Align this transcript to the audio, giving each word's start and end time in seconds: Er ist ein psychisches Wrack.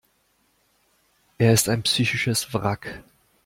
Er 1.37 1.53
ist 1.53 1.69
ein 1.69 1.83
psychisches 1.83 2.51
Wrack. 2.55 3.03